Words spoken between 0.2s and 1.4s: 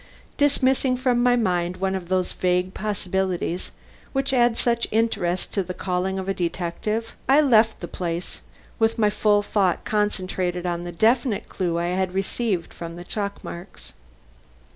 Dismissing from my